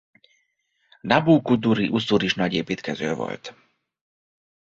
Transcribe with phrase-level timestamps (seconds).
[1.03, 3.53] Nabú-kudurri-uszur is nagy építkező volt.